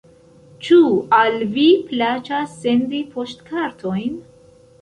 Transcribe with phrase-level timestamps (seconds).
[0.67, 0.77] Ĉu
[1.17, 4.21] al vi plaĉas sendi poŝtkartojn?